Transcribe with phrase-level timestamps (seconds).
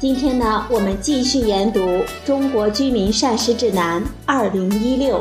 [0.00, 1.78] 今天呢，我们继续研读
[2.24, 5.18] 《中国居民膳食指南（二零一六）》。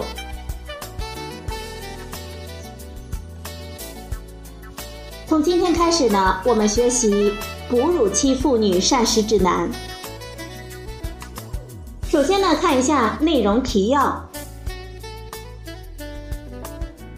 [5.28, 7.34] 从今天开始呢，我们学习
[7.70, 9.70] 哺乳期妇女膳食指南。
[12.08, 14.30] 首先呢，看一下内容提要。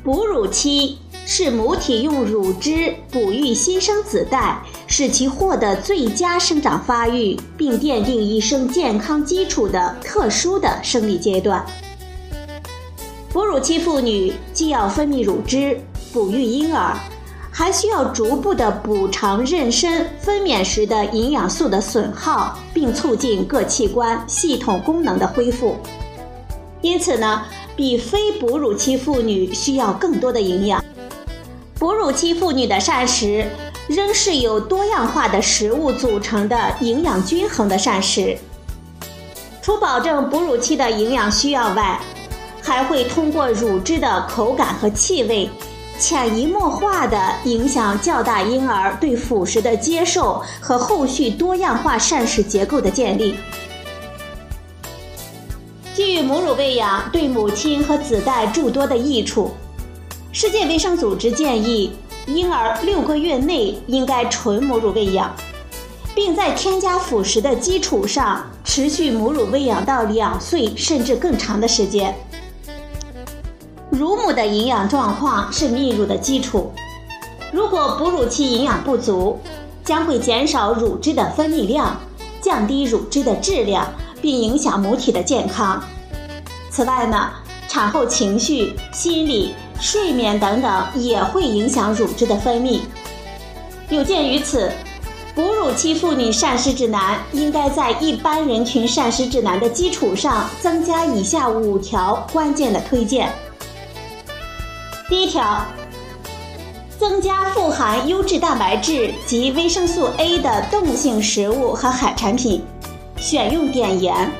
[0.03, 11.65] 哺乳期是母体用乳汁哺育新生子代，使其获得最佳生长发育，并奠定一生健康基础的特殊的生理阶段。
[13.31, 15.79] 哺乳期妇女既要分泌乳汁
[16.13, 16.95] 哺育婴儿，
[17.49, 25.77] 还需要逐步的补偿妊娠分娩时的营养素的损耗，并促进各器官系统功能的恢复。
[26.81, 27.43] 因此呢。
[27.73, 30.83] 比非哺乳期妇女需要更多的营养。
[31.79, 33.47] 哺乳期妇女的膳食
[33.87, 38.37] 仍是由多样化的食物组成的营养均衡的膳食。
[39.61, 41.99] 除保证哺乳期的营养需要外，
[42.61, 45.49] 还会通过乳汁的口感和气味，
[45.99, 53.35] 潜移默化地影响较大婴儿对辅食的接受和后续多样化膳食结构的建立。
[55.93, 59.51] 基于母乳喂养对母亲和子代诸多的益处，
[60.31, 61.91] 世界卫生组织建议
[62.27, 65.35] 婴儿六个月内应该纯母乳喂养，
[66.13, 72.15] 并在添加辅食的基础上持续母乳喂养到两岁甚至更长的时间。
[73.89, 76.71] 乳母的营养状况是泌乳的基础，
[77.51, 79.39] 如果哺乳期营养不足，
[79.83, 81.99] 将会减少乳汁的分泌量，
[82.39, 83.87] 降低乳汁的质量。
[84.21, 85.83] 并影响母体的健康。
[86.69, 87.31] 此外呢，
[87.67, 92.79] 产后情绪、心理、睡眠等等也会影响乳汁的分泌。
[93.89, 94.71] 有鉴于此，
[95.35, 103.29] 哺乳期妇女膳食指南应该在一般人群膳食指南的基础上增加以下五条关键的推荐。
[105.09, 105.65] 第一条，
[106.97, 112.63] 增加富含优质蛋白质及维生素 A 的动物性食物和海产品。
[113.17, 114.31] 选用碘盐。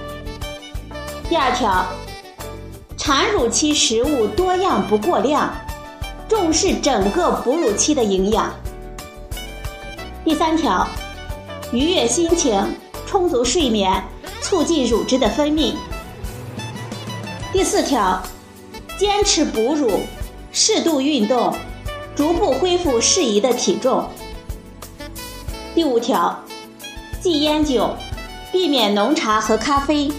[1.30, 1.86] 第二条，
[3.04, 5.52] 产乳期食物多样不过量，
[6.30, 8.54] 重视整个哺乳期的营养。
[10.24, 10.88] 第三条，
[11.74, 12.64] 愉悦心情，
[13.08, 14.04] 充足睡眠，
[14.40, 15.74] 促进乳汁的分泌。
[17.52, 18.22] 第四条，
[19.00, 20.02] 坚持哺乳，
[20.52, 21.52] 适度运动，
[22.16, 24.08] 逐步恢复适宜的体重。
[25.74, 26.40] 第五条，
[27.20, 27.90] 忌烟酒。
[28.52, 30.12] 避免浓茶和咖啡。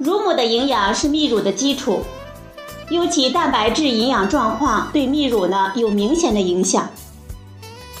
[0.00, 2.00] 乳母的营养是泌乳的基础，
[2.88, 6.88] 尤其蛋白质营养状况对泌乳呢有明显的影响。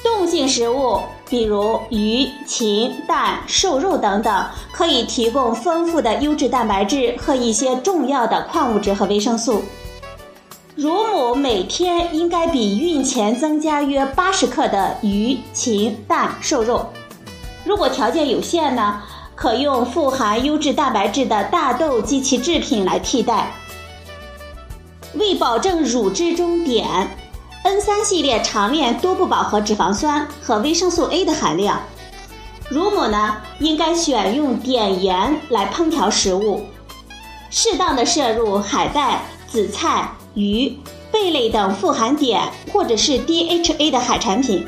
[0.02, 9.62] 动物性食物，比如鱼、禽、蛋、瘦肉等等，可以提供丰富的优质蛋白质和一些重要的矿物质和维生素。
[10.76, 16.86] 乳母每天应该比孕前增加约八十克的鱼、禽、蛋、瘦肉。
[17.62, 19.02] 如果条件有限呢，
[19.40, 23.50] 可用富含优质蛋白质的大豆及其制品来替代。
[25.14, 27.08] 为保证乳汁中碘
[27.64, 31.80] ，N3 系列长链多不饱和脂肪酸和维生素 A 的含量，
[32.68, 36.66] 乳母呢应该选用碘盐来烹调食物，
[37.48, 40.10] 适当的摄入海带、紫菜。
[40.34, 40.78] 鱼、
[41.10, 42.38] 贝类等富含碘
[42.72, 44.64] 或者是 DHA 的海产品，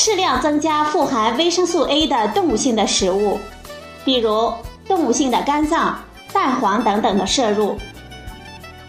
[0.00, 3.36] 适量增加富含维生素 A 的动物性的食物，
[4.04, 4.52] 比如
[4.86, 5.98] 动物性的肝脏、
[6.32, 7.76] 蛋黄等等的摄入。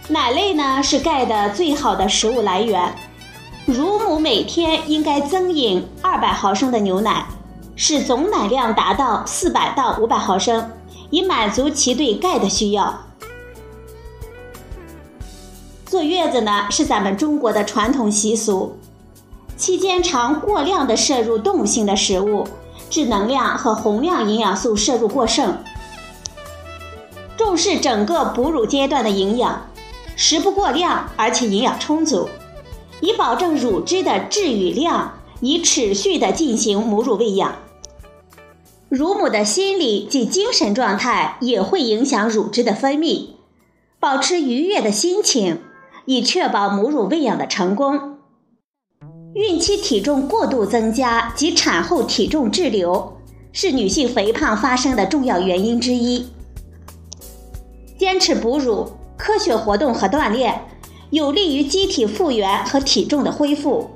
[0.07, 2.93] 奶类呢是钙的最好的食物来源，
[3.65, 7.25] 乳母每天应该增饮二百毫升的牛奶，
[7.75, 10.69] 使总奶量达到四百到五百毫升，
[11.09, 12.95] 以满足其对钙的需要。
[15.87, 18.77] 坐月子呢是咱们中国的传统习俗，
[19.59, 22.47] 期间常过量的摄入动物性的食物，
[22.89, 25.57] 致能量和宏量营养素摄入过剩。
[27.35, 29.69] 重视整个哺乳阶段的营养，
[30.15, 32.29] 食不过量，而且营养充足，
[33.01, 37.55] 以保证乳汁的质与量，以持续的进行母乳喂养。
[38.87, 43.31] 乳母的心理及精神状态也会影响乳汁的分泌。
[43.99, 45.61] 保持愉悦的心情，
[46.05, 48.18] 以确保母乳喂养的成功。
[49.35, 53.13] 孕期体重过度增加及产后体重滞留，
[53.51, 56.25] 是女性肥胖发生的重要原因之一。
[57.97, 60.59] 坚持哺乳、科学活动和锻炼，
[61.11, 63.91] 有利于机体复原和体重的恢复。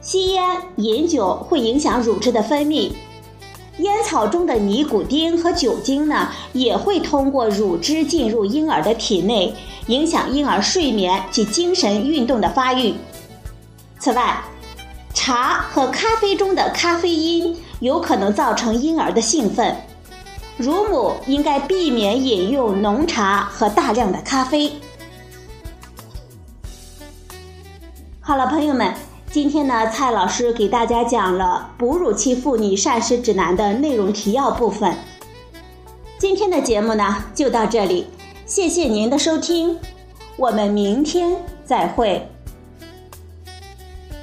[0.00, 0.44] 吸烟、
[0.76, 2.90] 饮酒会影响乳汁的分泌，
[3.78, 9.54] 烟草中的尼古丁和酒精呢，也会通过乳汁进入婴儿的体内，
[9.86, 12.94] 影响婴儿睡眠及精神运动的发育。
[14.00, 14.42] 此外，
[15.12, 19.76] 茶和咖啡中的咖啡因有可能造成婴儿的兴奋，
[20.56, 24.72] 乳母应该避免饮用浓茶和大量的咖啡。
[28.20, 28.94] 好了，朋友们，
[29.30, 34.96] 今天呢，蔡老师给大家讲了哺乳期妇女膳食指南的内容提要部分。
[36.18, 38.06] 今天的节目呢，就到这里，
[38.46, 39.78] 谢谢您的收听，
[40.36, 41.36] 我们明天
[41.66, 42.26] 再会。